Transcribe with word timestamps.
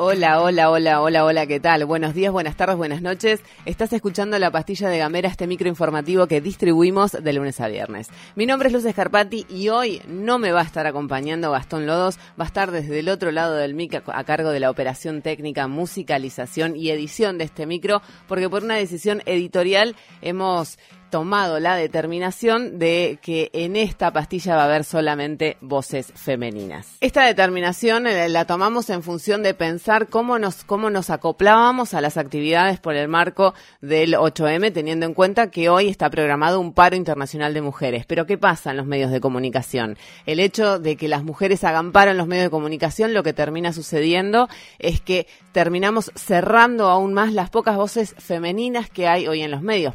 Hola, 0.00 0.40
hola, 0.40 0.70
hola, 0.70 1.00
hola, 1.02 1.24
hola, 1.24 1.46
¿qué 1.48 1.58
tal? 1.58 1.84
Buenos 1.84 2.14
días, 2.14 2.30
buenas 2.30 2.56
tardes, 2.56 2.76
buenas 2.76 3.02
noches. 3.02 3.40
Estás 3.64 3.92
escuchando 3.92 4.38
la 4.38 4.52
pastilla 4.52 4.88
de 4.88 4.98
Gamera, 4.98 5.28
este 5.28 5.48
microinformativo 5.48 6.28
que 6.28 6.40
distribuimos 6.40 7.10
de 7.20 7.32
lunes 7.32 7.60
a 7.60 7.66
viernes. 7.66 8.08
Mi 8.36 8.46
nombre 8.46 8.68
es 8.68 8.74
Luz 8.74 8.84
Escarpati 8.84 9.44
y 9.48 9.70
hoy 9.70 10.00
no 10.06 10.38
me 10.38 10.52
va 10.52 10.60
a 10.60 10.64
estar 10.64 10.86
acompañando 10.86 11.50
Gastón 11.50 11.86
Lodos, 11.86 12.16
va 12.40 12.44
a 12.44 12.46
estar 12.46 12.70
desde 12.70 13.00
el 13.00 13.08
otro 13.08 13.32
lado 13.32 13.56
del 13.56 13.74
mic 13.74 14.00
a 14.06 14.22
cargo 14.22 14.50
de 14.50 14.60
la 14.60 14.70
operación 14.70 15.20
técnica, 15.20 15.66
musicalización 15.66 16.76
y 16.76 16.90
edición 16.90 17.36
de 17.36 17.46
este 17.46 17.66
micro, 17.66 18.00
porque 18.28 18.48
por 18.48 18.62
una 18.62 18.76
decisión 18.76 19.20
editorial 19.26 19.96
hemos 20.22 20.78
tomado 21.10 21.60
la 21.60 21.76
determinación 21.76 22.78
de 22.78 23.18
que 23.22 23.50
en 23.52 23.76
esta 23.76 24.12
pastilla 24.12 24.56
va 24.56 24.62
a 24.62 24.64
haber 24.66 24.84
solamente 24.84 25.56
voces 25.60 26.12
femeninas. 26.14 26.96
Esta 27.00 27.24
determinación 27.24 28.06
eh, 28.06 28.28
la 28.28 28.44
tomamos 28.44 28.90
en 28.90 29.02
función 29.02 29.42
de 29.42 29.54
pensar 29.54 30.08
cómo 30.08 30.38
nos, 30.38 30.64
cómo 30.64 30.90
nos 30.90 31.10
acoplábamos 31.10 31.94
a 31.94 32.00
las 32.00 32.16
actividades 32.16 32.80
por 32.80 32.94
el 32.94 33.08
marco 33.08 33.54
del 33.80 34.14
8M, 34.14 34.72
teniendo 34.72 35.06
en 35.06 35.14
cuenta 35.14 35.50
que 35.50 35.68
hoy 35.68 35.88
está 35.88 36.10
programado 36.10 36.60
un 36.60 36.72
paro 36.72 36.96
internacional 36.96 37.54
de 37.54 37.62
mujeres. 37.62 38.06
Pero 38.06 38.26
¿qué 38.26 38.38
pasa 38.38 38.70
en 38.70 38.76
los 38.76 38.86
medios 38.86 39.10
de 39.10 39.20
comunicación? 39.20 39.96
El 40.26 40.40
hecho 40.40 40.78
de 40.78 40.96
que 40.96 41.08
las 41.08 41.24
mujeres 41.24 41.64
hagan 41.64 41.92
paro 41.92 42.10
en 42.10 42.18
los 42.18 42.26
medios 42.26 42.44
de 42.44 42.50
comunicación, 42.50 43.14
lo 43.14 43.22
que 43.22 43.32
termina 43.32 43.72
sucediendo 43.72 44.48
es 44.78 45.00
que 45.00 45.26
terminamos 45.52 46.12
cerrando 46.14 46.88
aún 46.88 47.14
más 47.14 47.32
las 47.32 47.50
pocas 47.50 47.76
voces 47.76 48.14
femeninas 48.18 48.90
que 48.90 49.08
hay 49.08 49.26
hoy 49.26 49.42
en 49.42 49.50
los 49.50 49.62
medios 49.62 49.94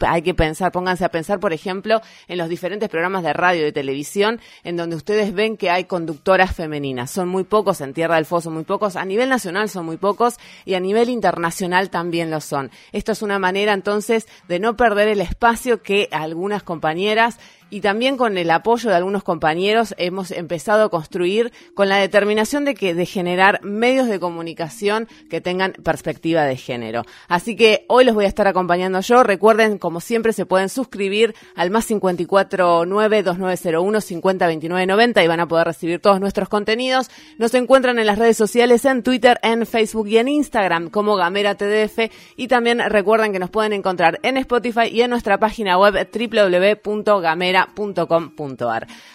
hay 0.00 0.22
que 0.22 0.34
pensar, 0.34 0.72
pónganse 0.72 1.04
a 1.04 1.10
pensar, 1.10 1.40
por 1.40 1.52
ejemplo, 1.52 2.00
en 2.28 2.38
los 2.38 2.48
diferentes 2.48 2.88
programas 2.88 3.22
de 3.22 3.32
radio 3.32 3.62
y 3.62 3.64
de 3.64 3.72
televisión, 3.72 4.40
en 4.64 4.76
donde 4.76 4.96
ustedes 4.96 5.32
ven 5.32 5.56
que 5.56 5.70
hay 5.70 5.84
conductoras 5.84 6.54
femeninas. 6.54 7.10
Son 7.10 7.28
muy 7.28 7.44
pocos 7.44 7.80
en 7.80 7.94
Tierra 7.94 8.16
del 8.16 8.26
Fuego, 8.26 8.42
son 8.42 8.54
muy 8.54 8.64
pocos. 8.64 8.96
A 8.96 9.04
nivel 9.04 9.28
nacional 9.28 9.68
son 9.68 9.86
muy 9.86 9.96
pocos 9.96 10.36
y 10.64 10.74
a 10.74 10.80
nivel 10.80 11.08
internacional 11.08 11.90
también 11.90 12.30
lo 12.30 12.40
son. 12.40 12.70
Esto 12.92 13.12
es 13.12 13.22
una 13.22 13.38
manera 13.38 13.72
entonces 13.72 14.26
de 14.48 14.58
no 14.58 14.76
perder 14.76 15.08
el 15.08 15.20
espacio 15.20 15.82
que 15.82 16.08
algunas 16.12 16.62
compañeras 16.62 17.38
y 17.70 17.80
también 17.80 18.16
con 18.16 18.36
el 18.36 18.50
apoyo 18.50 18.90
de 18.90 18.96
algunos 18.96 19.22
compañeros 19.22 19.94
hemos 19.96 20.30
empezado 20.30 20.84
a 20.84 20.90
construir 20.90 21.52
con 21.74 21.88
la 21.88 21.96
determinación 21.96 22.64
de 22.64 22.74
que 22.74 22.94
de 22.94 23.06
generar 23.06 23.62
medios 23.62 24.08
de 24.08 24.20
comunicación 24.20 25.08
que 25.30 25.40
tengan 25.40 25.72
perspectiva 25.72 26.44
de 26.44 26.56
género. 26.56 27.04
Así 27.28 27.56
que 27.56 27.84
hoy 27.88 28.04
los 28.04 28.14
voy 28.14 28.24
a 28.24 28.28
estar 28.28 28.46
acompañando 28.46 29.00
yo. 29.00 29.22
Recuerden, 29.22 29.78
como 29.78 30.00
siempre, 30.00 30.32
se 30.32 30.46
pueden 30.46 30.68
suscribir 30.68 31.34
al 31.54 31.70
más 31.70 31.86
549 31.86 33.22
2901 33.22 34.00
502990 34.00 35.24
y 35.24 35.28
van 35.28 35.40
a 35.40 35.48
poder 35.48 35.66
recibir 35.66 36.00
todos 36.00 36.20
nuestros 36.20 36.48
contenidos. 36.48 37.10
Nos 37.38 37.54
encuentran 37.54 37.98
en 37.98 38.06
las 38.06 38.18
redes 38.18 38.36
sociales, 38.36 38.84
en 38.84 39.02
Twitter, 39.02 39.38
en 39.42 39.66
Facebook 39.66 40.08
y 40.08 40.18
en 40.18 40.28
Instagram 40.28 40.90
como 40.90 41.16
Gamera 41.16 41.54
TDF 41.54 42.10
y 42.36 42.48
también 42.48 42.80
recuerden 42.80 43.32
que 43.32 43.38
nos 43.38 43.50
pueden 43.50 43.72
encontrar 43.72 44.18
en 44.22 44.36
Spotify 44.36 44.88
y 44.90 45.02
en 45.02 45.10
nuestra 45.10 45.38
página 45.38 45.78
web 45.78 46.08
www.gamera 46.12 47.59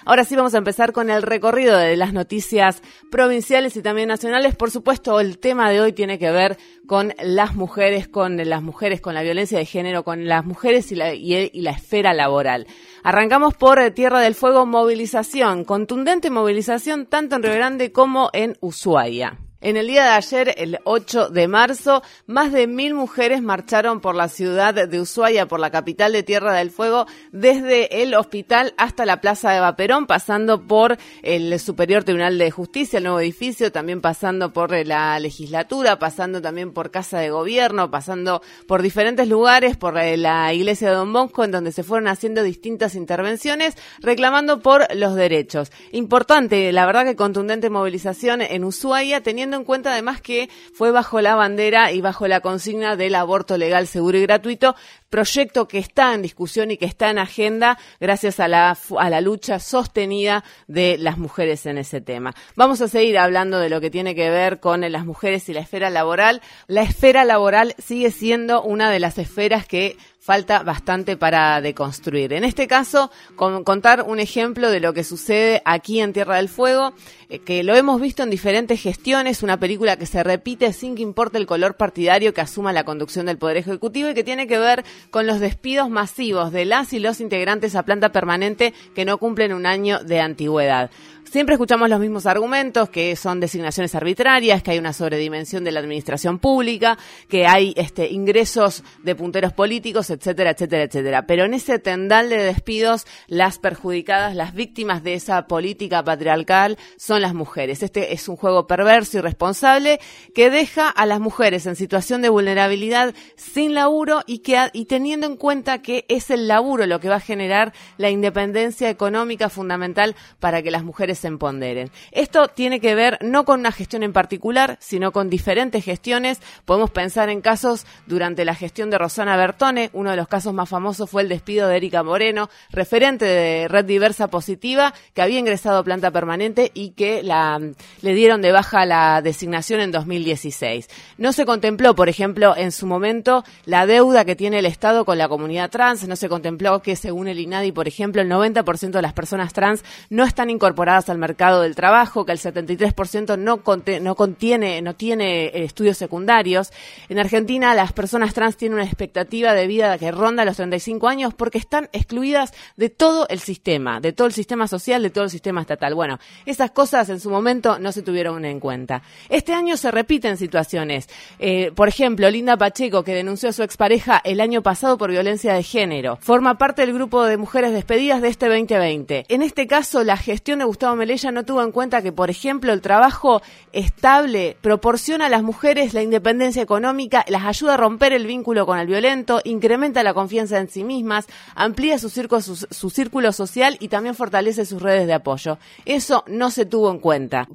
Ahora 0.05 0.23
sí 0.23 0.35
vamos 0.35 0.53
a 0.53 0.57
empezar 0.57 0.91
con 0.91 1.09
el 1.09 1.21
recorrido 1.21 1.77
de 1.77 1.95
las 1.97 2.13
noticias 2.13 2.81
provinciales 3.11 3.75
y 3.77 3.81
también 3.81 4.09
nacionales. 4.09 4.55
Por 4.55 4.71
supuesto, 4.71 5.19
el 5.19 5.39
tema 5.39 5.69
de 5.69 5.81
hoy 5.81 5.93
tiene 5.93 6.19
que 6.19 6.31
ver 6.31 6.57
con 6.88 7.13
las 7.21 7.55
mujeres, 7.55 8.07
con 8.07 8.38
las 8.38 8.61
mujeres, 8.61 9.01
con 9.01 9.13
la 9.13 9.23
violencia 9.23 9.57
de 9.57 9.66
género, 9.66 10.03
con 10.03 10.28
las 10.28 10.45
mujeres 10.45 10.91
y 10.91 10.95
la, 10.95 11.13
y 11.13 11.61
la 11.61 11.72
esfera 11.72 12.13
laboral. 12.13 12.67
Arrancamos 13.03 13.53
por 13.53 13.79
Tierra 13.91 14.19
del 14.19 14.35
Fuego, 14.35 14.66
movilización, 14.66 15.63
contundente 15.63 16.29
movilización 16.29 17.06
tanto 17.06 17.35
en 17.35 17.44
Río 17.44 17.53
Grande 17.53 17.91
como 17.91 18.29
en 18.33 18.57
Ushuaia. 18.62 19.44
En 19.65 19.77
el 19.77 19.87
día 19.87 20.03
de 20.03 20.09
ayer, 20.11 20.53
el 20.59 20.77
8 20.83 21.29
de 21.29 21.47
marzo, 21.47 22.03
más 22.27 22.51
de 22.51 22.67
mil 22.67 22.93
mujeres 22.93 23.41
marcharon 23.41 23.99
por 23.99 24.13
la 24.13 24.29
ciudad 24.29 24.75
de 24.75 25.01
Ushuaia, 25.01 25.47
por 25.47 25.59
la 25.59 25.71
capital 25.71 26.13
de 26.13 26.21
Tierra 26.21 26.53
del 26.53 26.69
Fuego, 26.69 27.07
desde 27.31 28.03
el 28.03 28.13
hospital 28.13 28.75
hasta 28.77 29.07
la 29.07 29.21
Plaza 29.21 29.49
de 29.49 29.61
Vaperón, 29.61 30.05
pasando 30.05 30.61
por 30.67 30.99
el 31.23 31.59
Superior 31.59 32.03
Tribunal 32.03 32.37
de 32.37 32.51
Justicia, 32.51 32.97
el 32.97 33.05
nuevo 33.05 33.19
edificio, 33.19 33.71
también 33.71 34.01
pasando 34.01 34.53
por 34.53 34.85
la 34.85 35.17
legislatura, 35.17 35.97
pasando 35.97 36.43
también 36.43 36.71
por 36.71 36.91
Casa 36.91 37.17
de 37.17 37.31
Gobierno, 37.31 37.89
pasando 37.89 38.43
por 38.67 38.83
diferentes 38.83 39.27
lugares, 39.27 39.77
por 39.77 39.95
la 39.95 40.53
iglesia 40.53 40.89
de 40.89 40.95
Don 40.95 41.11
Bosco, 41.11 41.43
en 41.43 41.49
donde 41.49 41.71
se 41.71 41.81
fueron 41.81 42.07
haciendo 42.07 42.43
distintas 42.43 42.93
intervenciones, 42.93 43.73
reclamando 43.99 44.59
por 44.59 44.85
los 44.95 45.15
derechos. 45.15 45.71
Importante, 45.91 46.71
la 46.71 46.85
verdad 46.85 47.05
que 47.05 47.15
contundente 47.15 47.71
movilización 47.71 48.43
en 48.43 48.63
Ushuaia, 48.63 49.23
teniendo 49.23 49.54
en 49.55 49.63
cuenta 49.63 49.91
además 49.91 50.21
que 50.21 50.49
fue 50.73 50.91
bajo 50.91 51.21
la 51.21 51.35
bandera 51.35 51.91
y 51.91 52.01
bajo 52.01 52.27
la 52.27 52.41
consigna 52.41 52.95
del 52.95 53.16
aborto 53.16 53.57
legal, 53.57 53.88
seguro 53.88 54.17
y 54.17 54.21
gratuito, 54.21 54.75
proyecto 55.09 55.67
que 55.67 55.77
está 55.77 56.13
en 56.13 56.21
discusión 56.21 56.71
y 56.71 56.77
que 56.77 56.85
está 56.85 57.09
en 57.09 57.19
agenda 57.19 57.77
gracias 57.99 58.39
a 58.39 58.47
la, 58.47 58.77
a 58.99 59.09
la 59.09 59.21
lucha 59.21 59.59
sostenida 59.59 60.44
de 60.67 60.97
las 60.99 61.17
mujeres 61.17 61.65
en 61.65 61.77
ese 61.77 62.01
tema. 62.01 62.33
Vamos 62.55 62.81
a 62.81 62.88
seguir 62.88 63.17
hablando 63.17 63.59
de 63.59 63.69
lo 63.69 63.81
que 63.81 63.89
tiene 63.89 64.13
que 64.15 64.29
ver 64.29 64.59
con 64.59 64.81
las 64.81 65.05
mujeres 65.05 65.47
y 65.49 65.53
la 65.53 65.61
esfera 65.61 65.89
laboral. 65.89 66.41
La 66.67 66.81
esfera 66.81 67.23
laboral 67.23 67.75
sigue 67.77 68.11
siendo 68.11 68.61
una 68.61 68.91
de 68.91 68.99
las 68.99 69.17
esferas 69.17 69.65
que 69.65 69.97
falta 70.25 70.63
bastante 70.63 71.18
para 71.18 71.62
deconstruir. 71.62 72.34
En 72.34 72.44
este 72.44 72.68
caso, 72.68 73.12
contar 73.36 74.02
un 74.08 74.19
ejemplo 74.19 74.72
de 74.72 74.80
lo 74.80 74.91
que 74.91 75.03
sucede 75.03 75.62
aquí 75.66 76.00
en 76.00 76.13
Tierra 76.13 76.38
del 76.38 76.50
Fuego, 76.50 76.94
eh, 77.30 77.38
que 77.38 77.63
lo 77.63 77.75
hemos 77.75 78.02
visto 78.02 78.24
en 78.24 78.31
diferentes 78.31 78.81
gestiones, 78.81 79.44
una 79.44 79.59
película 79.59 79.97
que 79.97 80.08
se 80.08 80.24
repite 80.24 80.74
sin 80.74 80.96
que 80.96 81.03
importe 81.03 81.38
el 81.38 81.46
color 81.46 81.78
partidario 81.78 82.34
que 82.34 82.41
asuma 82.41 82.74
la 82.74 82.86
conducción 82.86 83.28
del 83.28 83.38
Poder 83.38 83.58
Ejecutivo 83.58 84.09
y 84.09 84.16
que 84.16 84.24
tiene 84.24 84.47
que 84.47 84.58
ver 84.58 84.84
con 85.12 85.28
los 85.28 85.40
despidos 85.40 85.91
masivos 85.91 86.52
de 86.52 86.66
las 86.66 86.92
y 86.94 86.97
los 86.97 87.22
integrantes 87.22 87.75
a 87.75 87.84
planta 87.84 88.12
permanente 88.12 88.74
que 88.96 89.06
no 89.06 89.19
cumplen 89.19 89.53
un 89.53 89.68
año 89.68 90.00
de 90.03 90.22
antigüedad. 90.22 90.90
Siempre 91.31 91.56
escuchamos 91.56 91.90
los 91.90 92.00
mismos 92.00 92.28
argumentos, 92.28 92.90
que 92.90 93.16
son 93.16 93.40
designaciones 93.40 93.94
arbitrarias, 93.96 94.62
que 94.62 94.72
hay 94.72 94.80
una 94.80 94.94
sobredimensión 94.94 95.63
de 95.63 95.72
la 95.72 95.80
administración 95.80 96.40
pública, 96.40 96.97
que 97.28 97.47
hay 97.47 97.74
este, 97.75 98.09
ingresos 98.12 98.84
de 99.03 99.16
punteros 99.16 99.52
políticos, 99.52 100.09
etcétera, 100.12 100.52
etcétera, 100.52 100.84
etcétera. 100.84 101.25
Pero 101.25 101.44
en 101.44 101.56
ese 101.56 101.80
tendal 101.80 102.30
de 102.30 102.38
despidos, 102.38 103.06
las 103.28 103.58
perjudicadas, 103.58 104.36
las 104.36 104.53
víctimas 104.53 105.03
de 105.03 105.16
esa 105.16 105.47
política 105.47 106.03
patriarcal 106.03 106.78
son 106.96 107.22
las 107.22 107.34
mujeres. 107.34 107.84
Este 107.84 108.13
es 108.13 108.30
un 108.30 108.38
juego 108.38 108.68
perverso 108.68 109.18
y 109.18 109.22
responsable 109.22 110.00
que 110.34 110.50
deja 110.50 110.90
a 110.90 111.06
las 111.06 111.19
mujeres 111.19 111.66
en 111.66 111.75
situación 111.75 112.22
de 112.22 112.30
vulnerabilidad 112.30 113.13
sin 113.36 113.74
laburo 113.74 114.22
y 114.25 114.40
que 114.40 114.56
y 114.74 114.86
teniendo 114.86 115.28
en 115.28 115.36
cuenta 115.36 115.81
que 115.81 116.06
es 116.07 116.30
el 116.30 116.47
laburo 116.47 116.86
lo 116.86 117.00
que 117.00 117.09
va 117.09 117.16
a 117.16 117.19
generar 117.19 117.74
la 117.97 118.09
independencia 118.09 118.90
económica 118.90 119.50
fundamental 119.50 120.16
para 120.40 120.62
que 120.62 120.72
las 120.72 120.84
mujeres 120.84 121.14
se 121.15 121.27
empoderen. 121.27 121.91
Esto 122.11 122.47
tiene 122.47 122.79
que 122.79 122.95
ver 122.95 123.17
no 123.21 123.45
con 123.45 123.59
una 123.59 123.71
gestión 123.71 124.03
en 124.03 124.13
particular, 124.13 124.77
sino 124.79 125.11
con 125.11 125.29
diferentes 125.29 125.83
gestiones. 125.83 126.41
Podemos 126.65 126.91
pensar 126.91 127.29
en 127.29 127.41
casos 127.41 127.85
durante 128.07 128.45
la 128.45 128.55
gestión 128.55 128.89
de 128.89 128.97
Rosana 128.97 129.37
Bertone, 129.37 129.89
uno 129.93 130.11
de 130.11 130.17
los 130.17 130.27
casos 130.27 130.53
más 130.53 130.69
famosos 130.69 131.09
fue 131.09 131.21
el 131.21 131.29
despido 131.29 131.67
de 131.67 131.77
Erika 131.77 132.03
Moreno, 132.03 132.49
referente 132.71 133.25
de 133.25 133.67
Red 133.67 133.85
Diversa 133.85 134.27
Positiva, 134.27 134.93
que 135.13 135.21
había 135.21 135.39
ingresado 135.39 135.79
a 135.79 135.83
planta 135.83 136.12
permanente 136.12 136.71
y 136.73 136.91
que 136.91 137.23
le 137.23 138.13
dieron 138.13 138.41
de 138.41 138.51
baja 138.51 138.85
la 138.85 139.21
designación 139.21 139.79
en 139.79 139.91
2016. 139.91 140.89
No 141.18 141.33
se 141.33 141.45
contempló, 141.45 141.95
por 141.95 142.09
ejemplo, 142.09 142.56
en 142.57 142.71
su 142.71 142.88
momento 142.88 143.44
la 143.65 143.85
deuda 143.85 144.25
que 144.25 144.35
tiene 144.35 144.59
el 144.59 144.65
Estado 144.65 145.06
con 145.06 145.18
la 145.18 145.27
comunidad 145.27 145.69
trans, 145.69 146.07
no 146.07 146.15
se 146.15 146.29
contempló 146.29 146.81
que 146.81 146.95
según 146.95 147.27
el 147.27 147.39
INADI, 147.39 147.71
por 147.71 147.88
ejemplo, 147.88 148.21
el 148.21 148.29
90% 148.29 148.91
de 148.91 149.01
las 149.01 149.13
personas 149.13 149.53
trans 149.53 149.83
no 150.09 150.23
están 150.23 150.50
incorporadas 150.50 151.05
al 151.10 151.18
mercado 151.18 151.62
del 151.62 151.75
trabajo, 151.75 152.25
que 152.25 152.31
el 152.31 152.40
73% 152.40 153.38
no, 153.38 153.62
no 154.02 154.16
contiene, 154.16 154.81
no 154.81 154.96
tiene 154.96 155.46
eh, 155.46 155.63
estudios 155.63 155.98
secundarios. 155.98 156.72
En 157.10 157.19
Argentina 157.19 157.74
las 157.75 157.94
personas 157.94 158.34
trans 158.34 158.57
tienen 158.57 158.75
una 158.75 158.86
expectativa 158.86 159.54
de 159.54 159.68
vida 159.68 159.98
que 159.98 160.12
ronda 160.12 160.46
los 160.46 160.57
35 160.57 161.07
años 161.07 161.34
porque 161.34 161.57
están 161.57 161.90
excluidas 161.94 162.54
de 162.78 162.90
todo 162.90 163.28
el 163.30 163.40
sistema, 163.40 164.00
de 164.00 164.13
todo 164.13 164.28
el 164.28 164.34
sistema 164.34 164.68
social, 164.68 165.02
de 165.04 165.10
todo 165.10 165.24
el 165.24 165.30
sistema 165.30 165.62
estatal. 165.62 165.96
Bueno, 165.96 166.19
esas 166.46 166.72
cosas 166.72 167.10
en 167.10 167.19
su 167.19 167.30
momento 167.30 167.80
no 167.80 167.92
se 167.92 168.02
tuvieron 168.02 168.46
en 168.46 168.60
cuenta. 168.60 169.02
Este 169.30 169.54
año 169.54 169.78
se 169.78 169.92
repiten 169.92 170.38
situaciones. 170.38 171.10
Eh, 171.40 171.72
por 171.75 171.88
ejemplo, 171.88 172.30
Linda 172.30 172.57
Pacheco, 172.57 173.04
que 173.04 173.13
denunció 173.13 173.50
a 173.50 173.54
su 173.54 173.63
expareja 173.63 174.22
el 174.24 174.42
año 174.42 174.62
pasado 174.62 174.98
por 174.98 175.12
violencia 175.12 175.54
de 175.54 175.63
género, 175.63 176.18
forma 176.22 176.57
parte 176.57 176.81
del 176.81 176.94
grupo 176.94 177.24
de 177.24 177.38
mujeres 177.38 177.74
despedidas 177.74 178.22
de 178.22 178.30
este 178.30 178.48
2020. 178.48 179.25
En 179.30 179.42
este 179.42 179.68
caso, 179.68 180.04
la 180.04 180.18
gestión 180.18 180.60
de 180.60 180.66
Gustavo 180.66 180.94
Melella 180.95 181.31
no 181.31 181.45
tuvo 181.45 181.62
en 181.62 181.71
cuenta 181.71 182.01
que, 182.01 182.12
por 182.12 182.30
ejemplo, 182.30 182.74
el 182.74 182.81
trabajo 182.81 183.42
estable 183.71 184.57
proporciona 184.62 185.27
a 185.27 185.30
las 185.30 185.44
mujeres 185.44 185.94
la 185.94 186.01
independencia 186.01 186.62
económica, 186.62 187.25
las 187.27 187.45
ayuda 187.45 187.75
a 187.75 187.77
romper 187.77 188.13
el 188.13 188.27
vínculo 188.27 188.65
con 188.65 188.80
el 188.80 188.88
violento, 188.88 189.42
incrementa 189.44 190.03
la 190.03 190.13
confianza 190.13 190.59
en 190.59 190.69
sí 190.69 190.83
mismas, 190.83 191.27
amplía 191.56 192.00
su 192.00 192.09
círculo, 192.09 193.31
social 193.31 193.77
y 193.80 193.88
también 193.88 194.15
fortalece 194.15 194.65
sus 194.65 194.81
redes 194.81 195.07
de 195.07 195.13
apoyo. 195.13 195.57
Eso 195.86 196.24
no 196.27 196.51
se 196.51 196.65
tuvo 196.65 196.92
en 196.92 197.00
cuenta. 197.00 197.47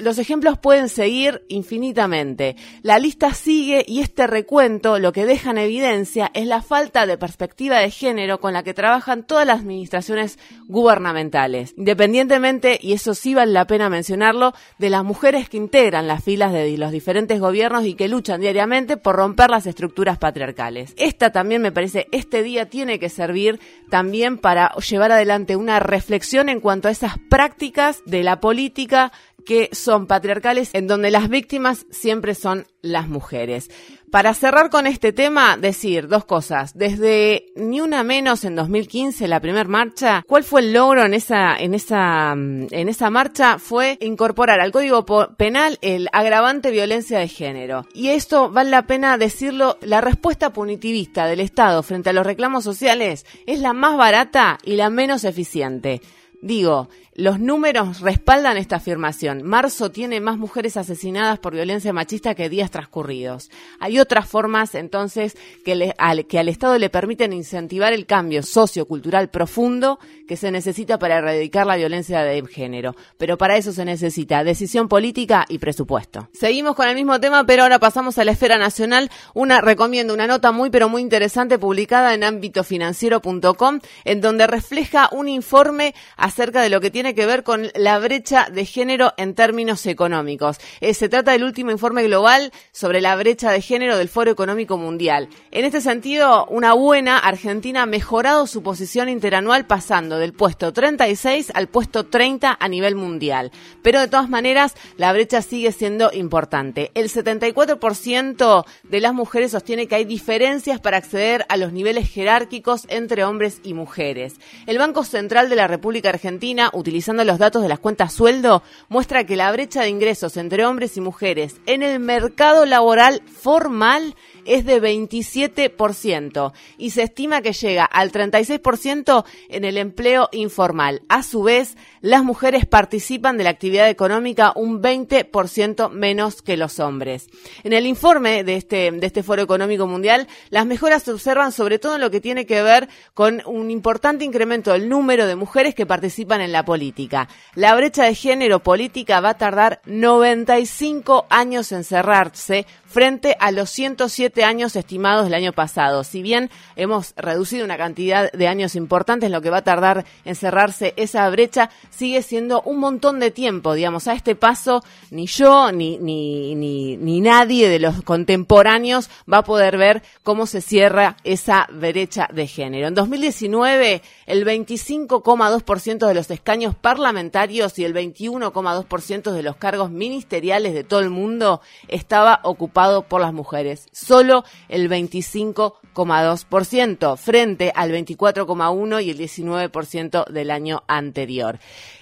Los 0.00 0.18
ejemplos 0.18 0.58
pueden 0.58 0.88
seguir 0.88 1.44
infinitamente. 1.48 2.56
La 2.82 2.98
lista 2.98 3.32
sigue 3.34 3.84
y 3.86 4.00
este 4.00 4.26
recuento 4.26 4.98
lo 4.98 5.12
que 5.12 5.26
deja 5.26 5.50
en 5.50 5.58
evidencia 5.58 6.30
es 6.34 6.46
la 6.46 6.62
falta 6.62 7.06
de 7.06 7.18
perspectiva 7.18 7.78
de 7.78 7.90
género 7.90 8.40
con 8.40 8.52
la 8.52 8.62
que 8.62 8.74
trabajan 8.74 9.26
todas 9.26 9.46
las 9.46 9.60
administraciones 9.60 10.38
gubernamentales. 10.68 11.74
Independientemente, 11.76 12.78
y 12.88 12.94
eso 12.94 13.12
sí 13.12 13.34
vale 13.34 13.52
la 13.52 13.66
pena 13.66 13.90
mencionarlo, 13.90 14.54
de 14.78 14.88
las 14.88 15.04
mujeres 15.04 15.50
que 15.50 15.58
integran 15.58 16.06
las 16.06 16.24
filas 16.24 16.54
de 16.54 16.78
los 16.78 16.90
diferentes 16.90 17.38
gobiernos 17.38 17.84
y 17.84 17.92
que 17.92 18.08
luchan 18.08 18.40
diariamente 18.40 18.96
por 18.96 19.14
romper 19.14 19.50
las 19.50 19.66
estructuras 19.66 20.16
patriarcales. 20.16 20.94
Esta 20.96 21.30
también 21.30 21.60
me 21.60 21.70
parece, 21.70 22.08
este 22.12 22.42
día 22.42 22.70
tiene 22.70 22.98
que 22.98 23.10
servir 23.10 23.60
también 23.90 24.38
para 24.38 24.74
llevar 24.76 25.12
adelante 25.12 25.54
una 25.54 25.80
reflexión 25.80 26.48
en 26.48 26.60
cuanto 26.60 26.88
a 26.88 26.90
esas 26.90 27.18
prácticas 27.28 28.00
de 28.06 28.22
la 28.22 28.40
política 28.40 29.12
que 29.48 29.70
son 29.72 30.06
patriarcales 30.06 30.68
en 30.74 30.86
donde 30.86 31.10
las 31.10 31.30
víctimas 31.30 31.86
siempre 31.90 32.34
son 32.34 32.66
las 32.82 33.08
mujeres. 33.08 33.70
Para 34.12 34.34
cerrar 34.34 34.68
con 34.68 34.86
este 34.86 35.14
tema, 35.14 35.56
decir 35.56 36.06
dos 36.06 36.26
cosas. 36.26 36.76
Desde 36.76 37.46
Ni 37.56 37.80
Una 37.80 38.02
Menos 38.02 38.44
en 38.44 38.56
2015, 38.56 39.26
la 39.26 39.40
primera 39.40 39.66
marcha, 39.66 40.22
¿cuál 40.26 40.44
fue 40.44 40.60
el 40.60 40.74
logro 40.74 41.02
en 41.02 41.14
esa, 41.14 41.56
en 41.56 41.72
esa, 41.72 42.32
en 42.32 42.88
esa 42.90 43.08
marcha? 43.08 43.58
Fue 43.58 43.96
incorporar 44.02 44.60
al 44.60 44.70
Código 44.70 45.06
Penal 45.38 45.78
el 45.80 46.10
agravante 46.12 46.70
violencia 46.70 47.18
de 47.18 47.28
género. 47.28 47.86
Y 47.94 48.08
esto 48.08 48.50
vale 48.50 48.68
la 48.68 48.86
pena 48.86 49.16
decirlo, 49.16 49.78
la 49.80 50.02
respuesta 50.02 50.52
punitivista 50.52 51.24
del 51.24 51.40
Estado 51.40 51.82
frente 51.82 52.10
a 52.10 52.12
los 52.12 52.26
reclamos 52.26 52.64
sociales 52.64 53.24
es 53.46 53.60
la 53.60 53.72
más 53.72 53.96
barata 53.96 54.58
y 54.62 54.76
la 54.76 54.90
menos 54.90 55.24
eficiente. 55.24 56.02
Digo, 56.40 56.88
los 57.14 57.40
números 57.40 57.98
respaldan 57.98 58.56
esta 58.56 58.76
afirmación. 58.76 59.42
Marzo 59.42 59.90
tiene 59.90 60.20
más 60.20 60.38
mujeres 60.38 60.76
asesinadas 60.76 61.40
por 61.40 61.52
violencia 61.52 61.92
machista 61.92 62.36
que 62.36 62.48
días 62.48 62.70
transcurridos. 62.70 63.50
Hay 63.80 63.98
otras 63.98 64.28
formas, 64.28 64.76
entonces, 64.76 65.36
que, 65.64 65.94
al, 65.98 66.26
que 66.26 66.38
al 66.38 66.48
Estado 66.48 66.78
le 66.78 66.90
permiten 66.90 67.32
incentivar 67.32 67.92
el 67.92 68.06
cambio 68.06 68.44
sociocultural 68.44 69.30
profundo 69.30 69.98
que 70.28 70.36
se 70.36 70.52
necesita 70.52 71.00
para 71.00 71.16
erradicar 71.16 71.66
la 71.66 71.74
violencia 71.74 72.22
de 72.22 72.46
género. 72.46 72.94
Pero 73.16 73.36
para 73.36 73.56
eso 73.56 73.72
se 73.72 73.84
necesita 73.84 74.44
decisión 74.44 74.86
política 74.86 75.44
y 75.48 75.58
presupuesto. 75.58 76.28
Seguimos 76.32 76.76
con 76.76 76.86
el 76.86 76.94
mismo 76.94 77.18
tema, 77.18 77.44
pero 77.44 77.64
ahora 77.64 77.80
pasamos 77.80 78.16
a 78.18 78.24
la 78.24 78.30
esfera 78.30 78.58
nacional. 78.58 79.10
Una, 79.34 79.60
recomiendo 79.60 80.14
una 80.14 80.28
nota 80.28 80.52
muy, 80.52 80.70
pero 80.70 80.88
muy 80.88 81.02
interesante 81.02 81.58
publicada 81.58 82.14
en 82.14 82.22
ámbitofinanciero.com, 82.22 83.80
en 84.04 84.20
donde 84.20 84.46
refleja 84.46 85.08
un 85.10 85.28
informe 85.28 85.96
acerca 86.28 86.60
de 86.62 86.68
lo 86.68 86.80
que 86.80 86.90
tiene 86.90 87.14
que 87.14 87.26
ver 87.26 87.42
con 87.42 87.70
la 87.74 87.98
brecha 87.98 88.48
de 88.52 88.64
género 88.64 89.14
en 89.16 89.34
términos 89.34 89.86
económicos. 89.86 90.58
Eh, 90.80 90.94
se 90.94 91.08
trata 91.08 91.32
del 91.32 91.42
último 91.42 91.70
informe 91.70 92.02
global 92.02 92.52
sobre 92.70 93.00
la 93.00 93.16
brecha 93.16 93.50
de 93.50 93.62
género 93.62 93.96
del 93.96 94.10
Foro 94.10 94.30
Económico 94.30 94.76
Mundial. 94.76 95.28
En 95.50 95.64
este 95.64 95.80
sentido, 95.80 96.46
una 96.46 96.74
buena, 96.74 97.18
Argentina 97.18 97.82
ha 97.82 97.86
mejorado 97.86 98.46
su 98.46 98.62
posición 98.62 99.08
interanual 99.08 99.66
pasando 99.66 100.18
del 100.18 100.34
puesto 100.34 100.72
36 100.72 101.50
al 101.54 101.68
puesto 101.68 102.06
30 102.06 102.58
a 102.60 102.68
nivel 102.68 102.94
mundial. 102.94 103.50
Pero 103.82 104.00
de 104.00 104.08
todas 104.08 104.28
maneras, 104.28 104.74
la 104.98 105.12
brecha 105.12 105.40
sigue 105.40 105.72
siendo 105.72 106.10
importante. 106.12 106.90
El 106.94 107.08
74% 107.08 108.66
de 108.82 109.00
las 109.00 109.14
mujeres 109.14 109.52
sostiene 109.52 109.88
que 109.88 109.94
hay 109.94 110.04
diferencias 110.04 110.78
para 110.78 110.98
acceder 110.98 111.46
a 111.48 111.56
los 111.56 111.72
niveles 111.72 112.10
jerárquicos 112.10 112.84
entre 112.88 113.24
hombres 113.24 113.60
y 113.62 113.72
mujeres. 113.72 114.34
El 114.66 114.76
Banco 114.76 115.04
Central 115.04 115.48
de 115.48 115.56
la 115.56 115.66
República 115.66 116.10
Argentina 116.10 116.17
utiliza 116.18 116.70
utilizando 116.72 117.24
los 117.24 117.38
datos 117.38 117.62
de 117.62 117.68
las 117.68 117.78
cuentas 117.78 118.12
sueldo, 118.12 118.62
muestra 118.88 119.24
que 119.24 119.36
la 119.36 119.52
brecha 119.52 119.82
de 119.82 119.88
ingresos 119.88 120.36
entre 120.36 120.64
hombres 120.64 120.96
y 120.96 121.00
mujeres 121.00 121.56
en 121.66 121.82
el 121.82 122.00
mercado 122.00 122.66
laboral 122.66 123.22
formal 123.26 124.14
es 124.48 124.64
de 124.64 124.82
27% 124.82 126.52
y 126.76 126.90
se 126.90 127.02
estima 127.02 127.42
que 127.42 127.52
llega 127.52 127.84
al 127.84 128.10
36% 128.10 129.24
en 129.48 129.64
el 129.64 129.76
empleo 129.76 130.28
informal. 130.32 131.02
A 131.08 131.22
su 131.22 131.42
vez, 131.42 131.76
las 132.00 132.24
mujeres 132.24 132.66
participan 132.66 133.36
de 133.36 133.44
la 133.44 133.50
actividad 133.50 133.88
económica 133.88 134.52
un 134.54 134.82
20% 134.82 135.90
menos 135.90 136.42
que 136.42 136.56
los 136.56 136.80
hombres. 136.80 137.28
En 137.64 137.72
el 137.72 137.86
informe 137.86 138.44
de 138.44 138.56
este, 138.56 138.90
de 138.90 139.06
este 139.06 139.22
Foro 139.22 139.42
Económico 139.42 139.86
Mundial, 139.86 140.28
las 140.50 140.66
mejoras 140.66 141.02
se 141.02 141.12
observan 141.12 141.52
sobre 141.52 141.78
todo 141.78 141.94
en 141.96 142.00
lo 142.00 142.10
que 142.10 142.20
tiene 142.20 142.46
que 142.46 142.62
ver 142.62 142.88
con 143.14 143.42
un 143.46 143.70
importante 143.70 144.24
incremento 144.24 144.72
del 144.72 144.88
número 144.88 145.26
de 145.26 145.36
mujeres 145.36 145.74
que 145.74 145.86
participan 145.86 146.40
en 146.40 146.52
la 146.52 146.64
política. 146.64 147.28
La 147.54 147.74
brecha 147.74 148.04
de 148.04 148.14
género 148.14 148.62
política 148.62 149.20
va 149.20 149.30
a 149.30 149.38
tardar 149.38 149.80
95 149.86 151.26
años 151.28 151.72
en 151.72 151.84
cerrarse 151.84 152.66
frente 152.86 153.36
a 153.38 153.50
los 153.50 153.70
107 153.70 154.37
años 154.44 154.76
estimados 154.76 155.24
del 155.24 155.34
año 155.34 155.52
pasado. 155.52 156.04
Si 156.04 156.22
bien 156.22 156.50
hemos 156.76 157.14
reducido 157.16 157.64
una 157.64 157.76
cantidad 157.76 158.30
de 158.32 158.48
años 158.48 158.74
importantes, 158.74 159.30
lo 159.30 159.42
que 159.42 159.50
va 159.50 159.58
a 159.58 159.64
tardar 159.64 160.04
en 160.24 160.34
cerrarse 160.34 160.94
esa 160.96 161.28
brecha 161.30 161.70
sigue 161.90 162.22
siendo 162.22 162.62
un 162.62 162.78
montón 162.78 163.20
de 163.20 163.30
tiempo. 163.30 163.74
Digamos, 163.74 164.08
a 164.08 164.14
este 164.14 164.34
paso 164.34 164.82
ni 165.10 165.26
yo 165.26 165.72
ni, 165.72 165.98
ni, 165.98 166.54
ni, 166.54 166.96
ni 166.96 167.20
nadie 167.20 167.68
de 167.68 167.78
los 167.78 168.02
contemporáneos 168.02 169.10
va 169.30 169.38
a 169.38 169.44
poder 169.44 169.76
ver 169.76 170.02
cómo 170.22 170.46
se 170.46 170.60
cierra 170.60 171.16
esa 171.24 171.66
brecha 171.72 172.28
de 172.32 172.46
género. 172.46 172.88
En 172.88 172.94
2019, 172.94 174.02
el 174.26 174.44
25,2% 174.44 176.06
de 176.06 176.14
los 176.14 176.30
escaños 176.30 176.74
parlamentarios 176.74 177.78
y 177.78 177.84
el 177.84 177.94
21,2% 177.94 179.32
de 179.32 179.42
los 179.42 179.56
cargos 179.56 179.90
ministeriales 179.90 180.74
de 180.74 180.84
todo 180.84 181.00
el 181.00 181.10
mundo 181.10 181.60
estaba 181.88 182.40
ocupado 182.42 183.02
por 183.02 183.20
las 183.20 183.32
mujeres, 183.32 183.86
solo 183.92 184.27
el 184.68 184.90
25,2% 184.90 187.16
frente 187.16 187.72
al 187.74 187.90
24,1 187.92 189.04
y 189.04 189.10
el 189.10 189.18
19% 189.18 190.28
del 190.28 190.50
año 190.50 190.82
anterior. 190.86 191.58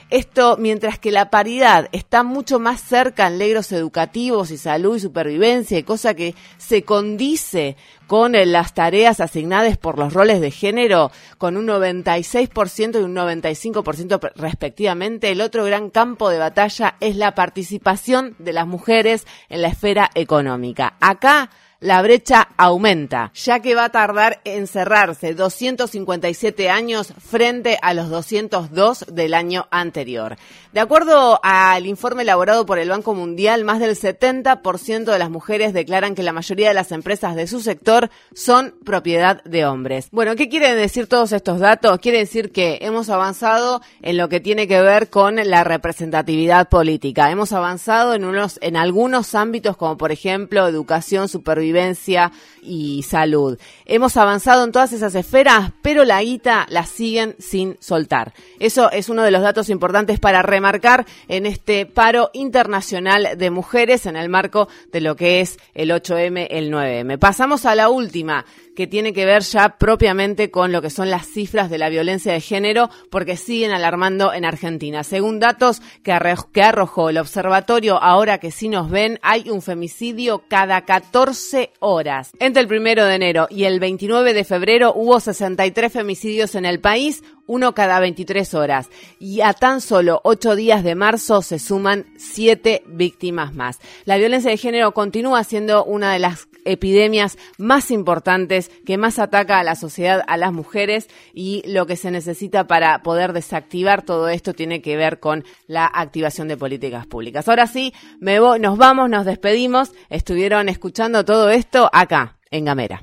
Esto 0.09 0.57
mientras 0.57 1.01
que 1.01 1.11
la 1.11 1.31
paridad 1.31 1.89
está 1.91 2.23
mucho 2.23 2.61
más 2.61 2.81
cerca 2.81 3.27
en 3.27 3.39
legros 3.39 3.73
educativos 3.73 4.53
y 4.53 4.57
salud 4.57 4.97
y 4.97 5.01
supervivencia, 5.01 5.85
cosa 5.85 6.15
que 6.15 6.37
se 6.59 6.85
condice 6.85 7.77
con 8.07 8.33
las 8.33 8.73
tareas 8.73 9.19
asignadas 9.19 9.77
por 9.79 9.99
los 9.99 10.13
roles 10.13 10.41
de 10.41 10.53
género, 10.53 11.11
con 11.39 11.57
un 11.57 11.67
96% 11.67 13.01
y 13.01 13.03
un 13.03 13.17
95% 13.17 14.31
respectivamente. 14.37 15.33
El 15.33 15.41
otro 15.41 15.65
gran 15.65 15.91
campo 15.91 16.31
de 16.31 16.39
batalla 16.39 16.97
es 17.01 17.17
la 17.17 17.35
participación 17.35 18.37
de 18.39 18.53
las 18.53 18.69
mujeres 18.69 19.27
en 19.49 19.63
la 19.63 19.69
esfera 19.69 20.11
económica. 20.15 20.97
Acá 21.01 21.51
la 21.81 22.01
brecha 22.01 22.49
aumenta, 22.57 23.31
ya 23.35 23.61
que 23.61 23.75
va 23.75 23.85
a 23.85 23.91
tardar 23.91 24.41
en 24.45 24.67
cerrarse 24.67 25.35
257 25.35 26.71
años 26.71 27.13
frente 27.19 27.79
a 27.83 27.93
los 27.93 28.09
202 28.09 29.07
del 29.13 29.35
año 29.35 29.67
anterior. 29.71 30.37
De 30.73 30.81
acuerdo 30.81 31.41
al 31.43 31.87
informe 31.87 32.23
elaborado 32.23 32.67
por 32.67 32.79
el 32.79 32.91
Banco 32.91 33.15
Mundial, 33.15 33.65
más 33.65 33.81
del 33.81 33.97
70% 33.97 35.05
de 35.05 35.19
las 35.19 35.31
mujeres 35.31 35.73
declaran 35.73 36.15
que 36.15 36.23
la 36.23 36.33
mayoría 36.33 36.69
de 36.69 36.75
las 36.75 36.93
empresas 36.93 37.35
de 37.35 37.47
su 37.47 37.61
sector 37.61 38.11
son 38.35 38.75
propiedad 38.85 39.43
de 39.45 39.65
hombres. 39.65 40.09
Bueno, 40.13 40.37
¿qué 40.37 40.49
quieren 40.49 40.77
decir 40.77 41.07
todos 41.07 41.33
estos 41.33 41.61
datos? 41.61 41.99
Quiere 41.99 42.19
decir 42.19 42.53
que 42.53 42.79
hemos 42.83 43.09
avanzado 43.11 43.81
en 44.03 44.17
lo 44.17 44.29
que 44.29 44.41
tiene 44.41 44.69
que 44.69 44.81
ver 44.81 45.09
con 45.09 45.37
la 45.37 45.65
representatividad 45.65 46.69
política. 46.69 47.31
Hemos 47.31 47.53
avanzado 47.53 48.15
en 48.15 48.25
unos 48.25 48.59
en 48.63 48.77
algunos 48.77 49.35
ámbitos 49.35 49.77
como 49.77 49.97
por 49.97 50.13
ejemplo 50.13 50.67
educación, 50.67 51.29
supervisión 51.29 51.66
vivencia 51.67 52.33
y 52.63 53.03
salud. 53.03 53.59
Hemos 53.85 54.17
avanzado 54.17 54.65
en 54.65 54.73
todas 54.73 54.93
esas 54.93 55.15
esferas, 55.15 55.73
pero 55.83 56.05
la 56.05 56.23
guita 56.23 56.67
la 56.69 56.87
siguen 56.87 57.37
sin 57.39 57.77
soltar. 57.81 58.35
Eso 58.59 58.91
es 58.91 59.09
uno 59.09 59.23
de 59.23 59.31
los 59.31 59.43
datos 59.43 59.69
importantes 59.69 60.19
para 60.21 60.43
remarcar 60.43 61.07
en 61.29 61.47
este 61.47 61.87
paro 61.87 62.31
internacional 62.33 63.37
de 63.37 63.51
mujeres 63.51 64.07
en 64.07 64.17
el 64.17 64.29
marco 64.29 64.69
de 64.93 65.01
lo 65.01 65.17
que 65.17 65.41
es 65.41 65.59
el 65.75 65.91
8M, 65.91 66.47
el 66.51 66.73
9M. 66.73 67.19
Pasamos 67.19 67.67
a 67.67 67.75
la 67.75 67.89
última 67.89 68.45
que 68.77 68.87
tiene 68.87 69.13
que 69.13 69.25
ver 69.25 69.43
ya 69.43 69.79
propiamente 69.79 70.51
con 70.51 70.71
lo 70.71 70.83
que 70.83 70.91
son 70.91 71.11
las 71.11 71.27
cifras 71.27 71.71
de 71.71 71.79
la 71.79 71.89
violencia 71.89 72.33
de 72.33 72.41
género, 72.41 72.91
porque 73.11 73.37
siguen 73.37 73.73
alarmando 73.73 74.33
en 74.33 74.45
Argentina. 74.45 75.03
Según 75.03 75.41
datos 75.41 75.81
que, 76.05 76.13
arrojó 76.13 77.09
el 77.09 77.19
observatorio, 77.19 78.01
ahora 78.01 78.39
que 78.39 78.51
sí 78.51 78.69
nos 78.69 78.91
ven, 78.91 79.19
hay 79.23 79.51
un 79.51 79.63
femicidio 79.63 80.45
cada 80.47 80.83
14 80.83 81.56
horas. 81.81 82.33
Entre 82.39 82.63
el 82.63 82.69
primero 82.69 83.05
de 83.05 83.15
enero 83.15 83.47
y 83.51 83.65
el 83.65 83.81
29 83.81 84.35
de 84.35 84.45
febrero 84.45 84.93
hubo 84.95 85.21
63 85.21 85.93
femicidios 85.93 86.55
en 86.55 86.65
el 86.65 86.81
país, 86.81 87.23
uno 87.47 87.75
cada 87.75 88.01
23 88.01 88.55
horas. 88.55 88.89
Y 89.19 89.41
a 89.41 89.53
tan 89.53 89.81
solo 89.81 90.21
ocho 90.25 90.57
días 90.57 90.85
de 90.85 90.95
marzo 90.95 91.43
se 91.43 91.59
suman 91.59 92.07
siete 92.17 92.83
víctimas 92.87 93.55
más. 93.55 93.79
La 94.05 94.17
violencia 94.17 94.51
de 94.51 94.57
género 94.57 94.93
continúa 94.93 95.45
siendo 95.45 95.85
una 95.85 96.13
de 96.13 96.19
las 96.19 96.49
epidemias 96.65 97.39
más 97.59 97.91
importantes 97.91 98.71
que 98.85 98.99
más 98.99 99.19
ataca 99.19 99.59
a 99.59 99.65
la 99.65 99.77
sociedad, 99.77 100.23
a 100.27 100.37
las 100.37 100.53
mujeres 100.53 101.09
y 101.33 101.63
lo 101.67 101.87
que 101.87 101.97
se 101.97 102.11
necesita 102.11 102.67
para 102.67 103.03
poder 103.03 103.33
desactivar 103.33 104.03
todo 104.03 104.29
esto 104.29 104.53
tiene 104.53 104.83
que 104.83 104.97
ver 104.97 105.21
con 105.21 105.45
la 105.67 105.87
activación 105.87 106.49
de 106.49 106.57
políticas 106.57 107.07
públicas. 107.07 107.49
Ahora 107.49 107.67
sí, 107.67 107.95
me 108.21 108.41
voy, 108.41 108.61
nos 108.61 108.77
vamos, 108.77 109.09
nos 109.09 109.25
despedimos. 109.25 109.93
Estuvieron 110.11 110.69
escuchando 110.69 111.25
todo 111.25 111.51
esto 111.51 111.89
acá, 111.93 112.39
en 112.51 112.65
Gamera. 112.65 113.03